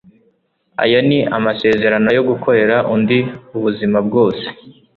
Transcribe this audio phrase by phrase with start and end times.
[0.83, 3.19] ayo ni amasezerano yo gukorera undi
[3.57, 4.45] ubuzima bwose